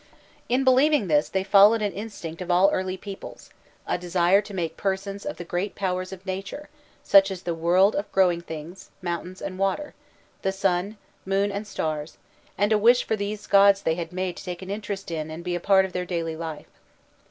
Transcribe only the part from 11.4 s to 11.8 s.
and